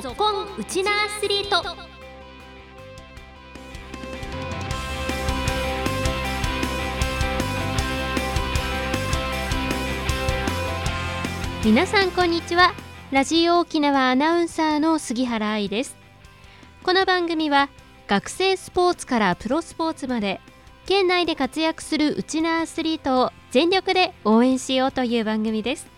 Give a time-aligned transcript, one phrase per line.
[0.00, 1.62] ぞっこんウチナアスリート。
[11.64, 12.74] 皆さんこんにちは。
[13.12, 15.96] ラジオ沖縄アナウンサーの杉原愛です。
[16.82, 17.68] この番組は
[18.08, 20.40] 学生スポーツからプロスポーツまで
[20.86, 25.93] 県内で活躍するウチナアスリートを全力で応援しようという番組です。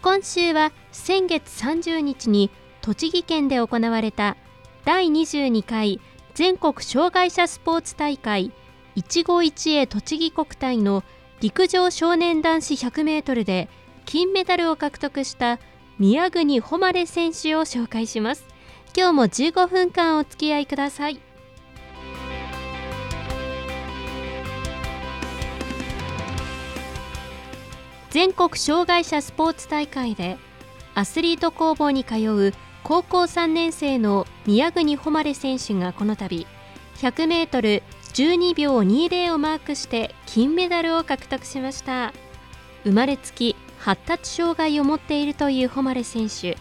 [0.00, 4.36] 今週は先月30日に栃木県で行われた
[4.84, 6.00] 第22回
[6.34, 8.52] 全国障害者スポーツ大会
[8.94, 11.02] 一期一会栃木国体の
[11.40, 13.68] 陸上少年男子 100m で
[14.04, 15.58] 金メダルを獲得した
[15.98, 18.44] 宮国誉選手を紹介します。
[18.96, 21.20] 今日も15分間お付き合いください。
[28.10, 30.38] 全国障害者スポーツ大会で
[30.94, 36.46] アスリート工房に通う高校3年生の宮国誉選手がこの度
[36.96, 42.12] 100m12 秒20をマークして金メダルを獲得しました。
[42.84, 46.56] 生まれつき発達障害を持っているという誉選手。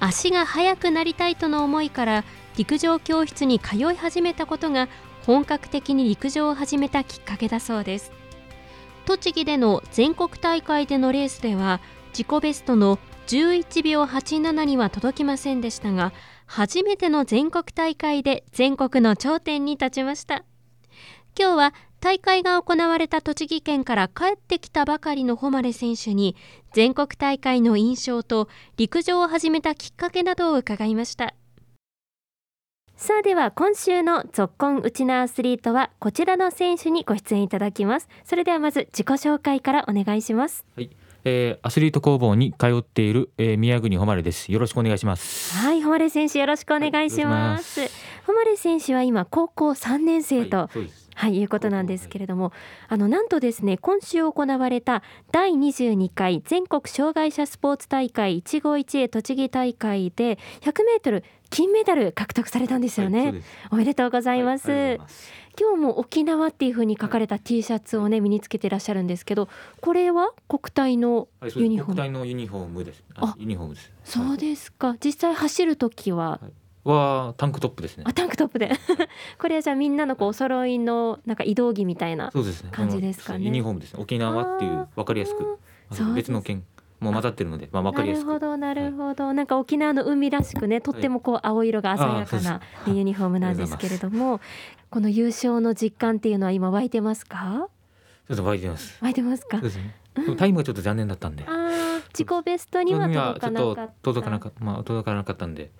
[0.00, 2.24] 足が速くなりたいとの思いから
[2.56, 4.88] 陸上教室に通い始めたことが
[5.24, 8.17] 本格的に陸上を始めたきっかけだそうです。
[9.08, 16.12] 栃木での全国大会でのレースでは自己ベストの11秒87には届きませんでしたが
[16.44, 20.44] 初めての全国大会で全国の頂点に立ちました。
[21.38, 26.36] 今日は大会が行われた栃木県から帰ってきたばかりの誉選手に
[26.74, 31.32] 全国大会の印象と陸上を始めたきっかけなどを伺いました。
[32.98, 38.08] さあでは今週の「ぞっこんウチナアスリート」はこちらの選手にご出演いただきます。
[38.24, 40.66] それではまず自己紹介からお願いします。
[40.74, 40.90] はい。
[41.24, 44.50] えー、アスリート工房に通っている、えー、宮国誉です。
[44.50, 45.56] よろしくお願いします。
[45.56, 47.90] はい誉選手よろしくお願いします、はい、
[48.26, 50.68] 誉選手は今高校3年生と、
[51.18, 52.52] はい、はい、いうことなんですけれども、
[52.88, 55.02] あのなんとですね今週行われた
[55.32, 63.42] 第22回全国障害者スポーツ大会一期一会栃木大会で100メートル金メダル獲得されたんですよね、はい、
[63.72, 64.70] おめでとうございます。
[64.70, 65.32] はい、ます。
[65.58, 69.48] 今日も沖縄っていう風に書かれた T シャツをね身につけてらっしゃるんですけど
[69.80, 71.26] これは国体の
[71.56, 73.02] ユニフォーム、国体のユニフォームです。
[73.16, 73.92] あユニフォームです。
[74.04, 74.96] そうですか。
[75.02, 76.40] 実際走る時は、
[76.84, 78.04] はタンクトップですね。
[78.06, 78.72] あタンクトップで
[79.38, 82.32] これはじゃあみんなのこうお揃いのなんか移動着みたいな
[82.70, 83.38] 感じですかね。
[83.40, 84.02] ねユニフォームですね。
[84.02, 85.58] 沖縄っていうわかりやすく
[86.14, 86.64] 別の県
[87.00, 88.26] もう混ざってるので、まあわかりやすく。
[88.26, 94.40] なるほどなるほど、はい、なんか沖縄の海らしくねとってもこう青色が鮮やかなユニフォームなんですけれども、
[94.90, 97.68] この優勝の実感っていうのは今湧いてますか？
[98.26, 98.98] ちょっと湧いてます。
[99.00, 99.58] 湧いてますか？
[99.58, 99.94] そうですね。
[100.36, 101.44] タイムがちょっと残念だったんで。
[102.08, 103.06] 自己ベストには
[103.38, 103.92] 届かなかった。
[104.02, 105.70] 届かなかまあ届かなかったんで。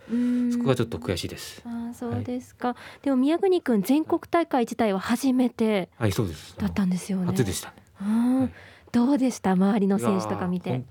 [0.52, 1.62] そこがちょっと悔しいです。
[1.64, 6.54] あそうですか、はい、でも宮国くん全国大会自体は初めてはいそうです。
[6.58, 7.26] だったんですよね。
[7.26, 8.50] 初でしたね、はい、
[8.92, 9.52] どうでした？
[9.52, 10.70] 周りの選手とか見て。
[10.70, 10.84] 本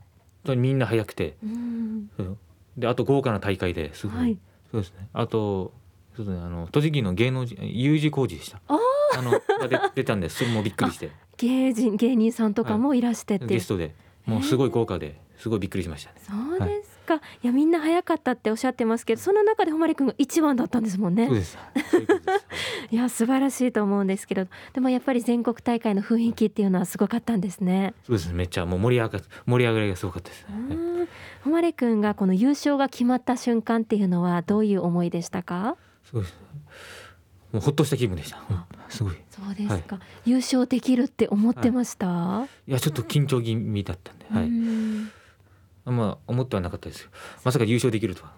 [0.44, 2.09] 当にみんな速くて、うん、
[2.78, 4.38] であと豪華な大会ですごい、はい、
[4.72, 5.07] そうですね。
[5.13, 5.74] あと
[6.16, 8.59] そうですねあの栃木の芸能人 U 字工事でした。
[8.68, 8.80] あ
[9.18, 13.94] あのが出たんでそれもびっくりして芸人芸人さんとかもいらしてって、ゲストで。
[14.28, 21.28] もうすごい豪華ですごいびっくりしました、ね、そうですか、はい、いやみんな早かったっておっしゃってますけどその中で誉君が一番だったんですもんね。
[21.28, 21.58] そうです。
[22.92, 27.94] いや素晴らしいと思うんですけどでもやっぱり全国大会の雰囲気っていうのはすごかったんですね。
[28.06, 30.46] そうですめっちゃもう盛り上が盛り上がりがすごかったです。
[30.50, 31.08] ね
[31.46, 35.78] 誉君がこの優勝が決まった瞬間っていうのはどういう思いでしたか？
[36.04, 36.38] そうです
[37.57, 38.40] もうほっとした気分でした。
[38.88, 39.16] すごい。
[39.31, 42.07] そうですか、はい、優勝できるって思ってました？
[42.07, 45.91] はい、いやちょっと緊張気味だったんで、はい。
[45.91, 47.09] まあ思ってはなかったですよ。
[47.44, 48.31] まさか優勝できるとは。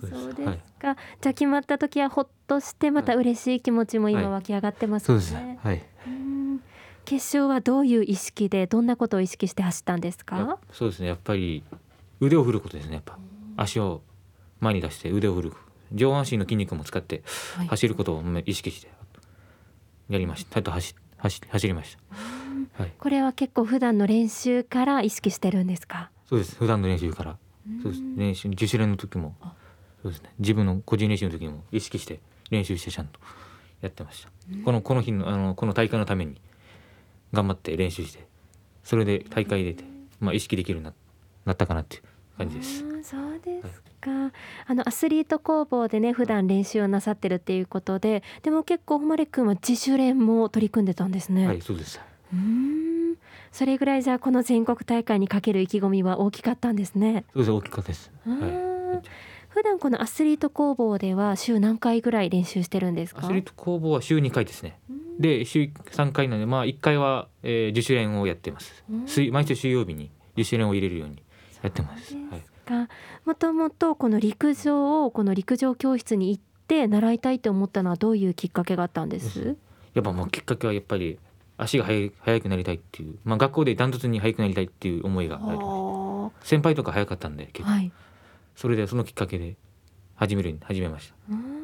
[0.00, 5.14] そうですか、はい、じゃあ決まった時はほっとしてまた嬉しい気持ちも今湧き上がってますね。
[5.14, 5.82] はい、そうですはい。
[7.04, 10.58] 決勝はどういう意識でどんなことを意識して走ったんですか？
[10.72, 11.06] そうですね。
[11.08, 11.62] やっぱり
[12.20, 12.94] 腕を振ることですね。
[12.94, 13.16] やっぱ
[13.56, 14.02] 足を
[14.60, 15.52] 前に出して腕を振る。
[15.92, 17.22] 上半身の筋肉も使って
[17.68, 18.90] 走ることを意識して
[20.08, 20.62] やりました。
[20.62, 21.96] と走走走りまし
[22.76, 22.82] た。
[22.82, 22.92] はい。
[22.98, 26.10] これは結構普段の練習から意識してるんですか？
[26.26, 26.56] そうです。
[26.56, 27.36] 普段の練習から。
[27.82, 28.02] そうです。
[28.16, 29.36] 練習自主練の時も
[30.02, 30.32] そうですね。
[30.38, 32.20] 自分の個人練習の時も意識して
[32.50, 33.20] 練習してちゃんと
[33.80, 34.30] やってました。
[34.64, 36.40] このこの日のあのこの大会のために
[37.32, 38.26] 頑張って練習して
[38.82, 39.84] それで大会出て、
[40.20, 40.94] まあ、意識できるように
[41.44, 42.02] なったかなっていう
[42.38, 42.78] 感じです。
[43.02, 44.32] そうですか、はい、
[44.68, 51.46] あのアスリート工房でね普段練習をなさってるっていうことででも結構誉君は自主練も取り組んでたんですね。
[51.46, 52.00] はいそうです。
[52.32, 53.16] うん。
[53.50, 57.24] それぐらいじゃこの全国大会にかける意気込みは大きかったんですね。
[57.32, 58.10] そうです大きかったです。
[58.26, 58.34] は
[59.02, 59.08] い、
[59.48, 63.22] 普段このアスリート工房では週何回ぐらい練習してるんですか？
[63.22, 64.78] アスリート工房は週2回ですね。
[65.18, 68.84] で週3回なのでまあ1回は、えー、自主練をやってます。
[69.06, 71.22] 水毎週水曜日に自主練を入れるように
[71.62, 72.14] やってます。
[72.14, 72.42] はい。
[73.24, 79.56] もともとこの陸上をこの陸上教室に行って習いたいと思ったのはどういうきっかけがあったんです？
[79.94, 81.18] やっぱもうきっかけはやっぱり
[81.56, 85.58] 足が速速くなりたいっていう、まあ、学校でダントツに速くなりたいっていう思いがあり
[86.46, 87.90] 先輩とか速かったんで結構、はい、
[88.54, 89.56] それでそのきっかけで
[90.14, 91.14] 始める始めました。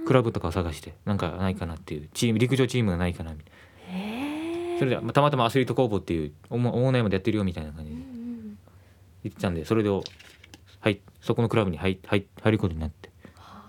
[0.06, 4.78] クラブとかを探してなんかないかなっていうチーム陸上チームがないかなみたいな。
[4.78, 7.96] それでたまたまアスリート工房っていうオーナーまでやってるよみたいな感じで
[9.24, 10.00] 言ってたんでそれでは
[10.90, 13.10] いそこのクラブに入入入ることになって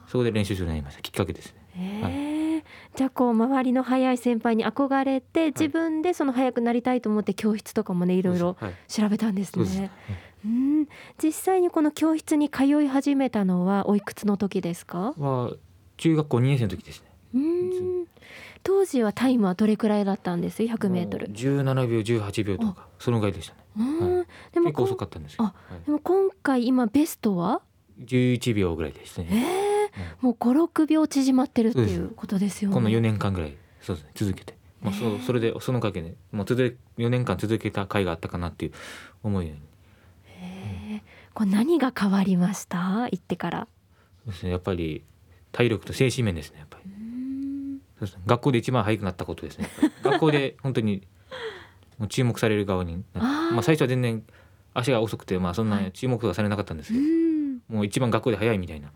[0.07, 1.01] そこで練習するようになりました。
[1.01, 2.01] きっかけですね。
[2.03, 2.35] はい。
[2.95, 8.55] じゃあこう周りの速い先輩に憧れて自分でその速くなりたいと思って教室とかもねいろいろ
[8.87, 9.91] 調べたんですね。
[10.45, 10.87] うん。
[11.21, 15.13] 実際にこの教室に通い始めたのはおいくつの時ですか？
[15.17, 15.53] は
[15.97, 17.07] 中学校2年生の時ですね。
[17.33, 18.07] うん
[18.65, 21.27] 当時はタイムはどれくらいだったんです？100メートル。
[21.27, 25.53] 17秒18秒とかそのぐらいでしたね、はい、でも結構遅かったんですよ、は
[25.83, 27.61] い、でも今回今ベストは
[28.03, 30.25] ？11秒ぐらいですね、えー。
[30.25, 32.73] もう56秒縮まってるっていうことですよね。
[32.73, 34.55] この4年間ぐらいそうです、ね、続けて。
[34.81, 38.71] まあ、そうそれでそのかけで、もう続4年間続けた回があったかなっていう
[39.23, 39.51] 思いに。
[39.51, 39.55] へ
[40.97, 41.01] え
[41.33, 43.03] これ何が変わりました？
[43.11, 43.67] 行ってから。
[44.25, 45.03] ですねやっぱり
[45.51, 46.91] 体力と精神面ですねやっぱり
[47.99, 49.69] そうです、ね、学校で一番速くなったことですね。
[50.03, 51.07] 学校で 本当に
[51.97, 54.23] もう注目される側にまあ最初は全然
[54.73, 57.05] 足が遅くてまあそんな注目がされなかったんですけど、
[57.75, 58.91] もう一番学校で速いみたいな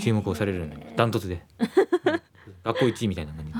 [0.00, 1.42] 注目をされるのダントツで、
[2.64, 3.52] 学校一位みたいな感じ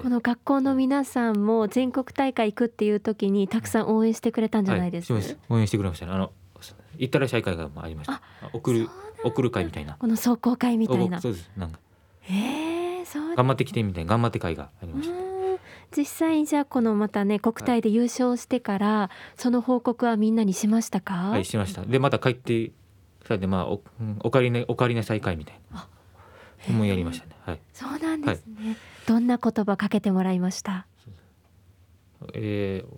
[0.00, 5.08] この学校の皆さんも全国大会行くっていう時にたくさん応援してくれたんじゃないです？
[5.08, 6.32] か、はい、応援してくれました、ね、あの
[6.98, 8.22] 行ったらしい会がありました。
[8.52, 8.88] 送る
[9.24, 9.94] 送る会みたいな。
[9.94, 11.20] この壮行会みたいな。
[11.20, 11.50] そうです。
[11.56, 11.78] なんか
[13.18, 15.14] 頑張ってきてみたいな頑張って会がありました
[15.96, 21.14] 実際じゃあこのまたね国体で優勝してから、はい、その報告はみんなにしましたか？
[21.14, 22.72] はいしましたでまた帰って
[23.26, 23.82] それでまあお
[24.20, 25.86] おかえりねおかえりなさい会みたいな
[26.68, 27.32] もやりましたね。
[27.44, 27.60] はい。
[27.72, 28.68] そうなんですね。
[28.68, 28.76] はい、
[29.06, 30.86] どんな言葉かけてもらいました？
[32.34, 32.96] えー、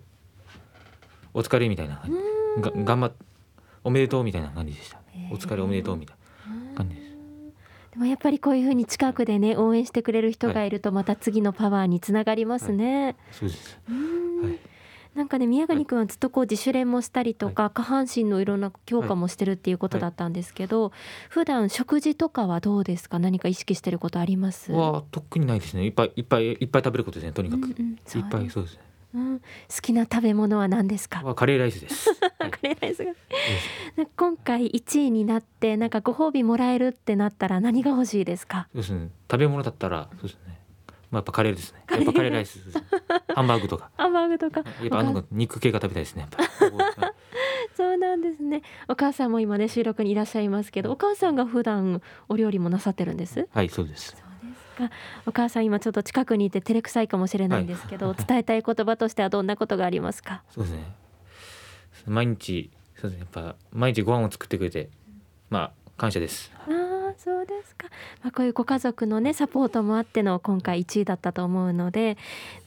[1.33, 2.03] お疲れみたいな。
[2.59, 3.13] が頑張っ
[3.83, 5.01] おめでとうみたいな感じでした。
[5.31, 6.17] お疲れおめでとうみたい
[6.73, 6.95] な感じ
[7.95, 10.69] でもやっぱりこういうふうに近くでね応援してくれる人がい。
[10.69, 13.05] るとまた次のパワーにつながりますね。
[13.05, 13.79] はい、そうです。
[13.87, 14.59] はい。
[15.15, 20.91] なんかね宮國君はずっとこう自主練もしたりとか、はい、下半身のいろんな強化もしてるっていうことだったんですけど、はい、
[21.29, 23.17] 普段食事とかはどうですか？
[23.17, 24.73] 何か意識してることあります？
[24.73, 25.85] は特にないですね。
[25.85, 28.81] いっぱいいっぱいいっぱい食べることですねとにかく、うんうん、いっぱいそうですね
[29.15, 29.45] うん、好
[29.81, 31.23] きな食べ物は何ですか？
[31.35, 32.13] カレーライスです。
[32.37, 33.13] カレーライスが。
[34.17, 38.67] 今回1位になって、なんかご褒美もらえるってなったら、何が欲しいですか？
[38.73, 39.09] そうですね。
[39.31, 40.59] 食べ物だったら、そうですね。
[41.11, 41.83] まあ、やっぱカレーですね。
[41.89, 42.59] やっぱカレーライス。
[43.33, 43.89] ハンバーグとか。
[43.95, 44.63] ハンバーグとか。
[44.81, 46.27] やっぱあの肉系が食べたいですね。
[47.75, 48.63] そうなんですね。
[48.87, 53.47] お母さんも今ね収録にいらっしゃいますけど、お母さんが普段お料理もなさってるんです？
[53.53, 54.15] はい、そうです。
[55.25, 60.43] お母さん今ちょっと近くにいて照れくさいかもしれないんですけど、はい、伝えたい言葉としてはどんなことがありますか？
[60.49, 60.83] そうですね。
[62.05, 63.27] 毎日そうですね。
[63.33, 64.89] やっぱ毎日ご飯を作ってくれて、
[65.49, 66.51] まあ感謝です。
[66.67, 67.87] ああ、そうですか。
[68.21, 72.17] まあ、こういうご家族のねサポートもあっての今回1位だったと思うので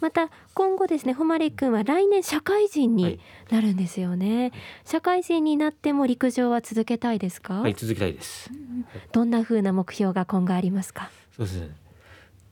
[0.00, 4.52] また今後ですね誉君は来年社会人になるんですよね、はい、
[4.84, 7.60] 社会人になっても陸上は続けたいですか？
[7.60, 8.50] はい続けたいです、
[9.12, 11.10] どんな風な目標が今後ありますか？
[11.36, 11.68] そうですね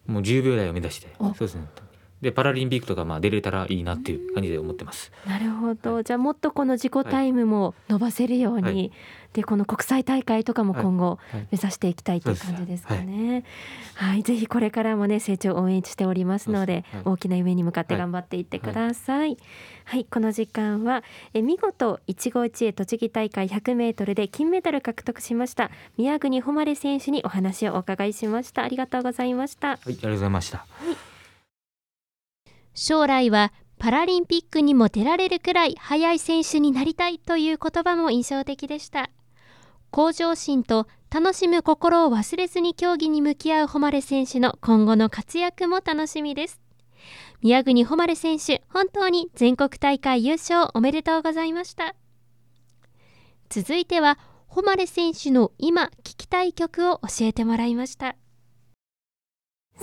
[0.07, 1.67] もう10秒台を目指してそうですね
[2.27, 5.13] でパラリンピックとかまあ出れたらいいなっていう感じで思ってます。
[5.27, 8.93] なるほど、はい、じゃあもっとこの自己タイムも伸ばせるように、はい、
[9.33, 13.45] でこの国際大会とかも今後目指していきたいという感じですかね。
[13.95, 19.37] はい、はい、ぜひこれからもね成長を応援しておりますので、大きな夢に向かって頑張っていってください。
[19.85, 28.65] はい、この時間はえ見事一期一会栃木大会100メートルで金メダル獲得しました宮国誉選手にお話をお伺いしました。
[28.65, 29.69] ありがとうございました。
[29.69, 30.59] はい、ありがとうございました。
[30.59, 31.06] はい
[32.77, 39.11] 将来はパラリンピックにも出られるくらい速い選手になりたいという言葉も印象的でした。
[39.91, 46.61] 向上心と楽しむ心を忘れずに競技に向き合う誉選手の今後の活躍も楽しみです。
[47.41, 51.95] 宮国誉選手本当に全国大会優勝おめでとうございました。
[53.49, 54.19] 続いては
[54.49, 58.17] 誉選手の今聴きたい曲を教えてもらいました。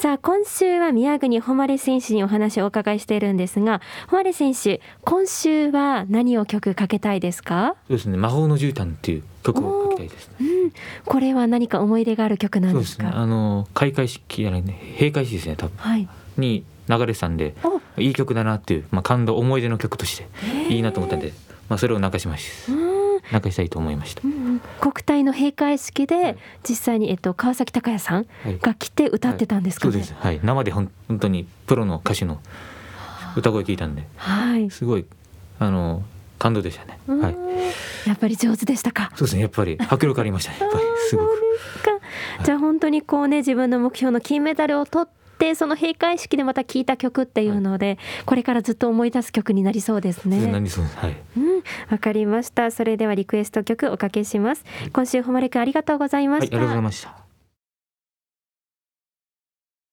[0.03, 7.77] さあ今週は宮国誉選手にお話をお伺いしているんですが誉選手今週は何を曲かけたいですか？
[7.87, 8.17] そうですね。
[8.17, 10.73] 魔法の絨毯っていう曲をかけたいですね、うん、
[11.05, 17.55] これは何か思い出がある曲なんですか、ね、あの開会式じゃないね閉会式ですね多分、はい、に流れてたんで
[17.97, 20.27] いい曲だなっていう、まあ、感動思い出の曲として
[20.67, 21.31] いいなと思ったんで、
[21.69, 22.73] まあ、それを流しました。
[23.31, 26.37] なんかしたいと思いました、うん、国体の閉会式で
[26.67, 28.25] 実際に、えっと、川崎隆也さん
[28.59, 29.91] が来て歌ってたんですか、ね。
[29.91, 30.01] はい。
[30.01, 30.27] はい、そうです。
[30.27, 30.39] はい。
[30.43, 32.39] 生で本当にプロの歌手の
[33.35, 35.05] 歌声聞いたんで、はい、すごい
[35.59, 36.03] あの
[36.37, 39.11] 感動でしたね、はい、やっぱり上手でしたか。
[39.15, 39.41] そうですね。
[39.41, 40.57] やっぱり迫力ありましたね。
[40.59, 40.83] やっぱり。
[41.09, 41.29] すごく。
[42.43, 50.47] じゃあ本当にこうね自分の目標の金メダルを取ってってその閉会式でまた聴いた曲っていうので、はい、これからずっと思い出す曲になりそうですね。
[50.47, 51.17] なりそうはい。
[51.37, 52.71] うん、わかりました。
[52.71, 54.63] それではリクエスト曲おかけします。
[54.93, 56.57] 今週誉くんありがとうございました。
[56.57, 57.22] はい、ありがとうございました。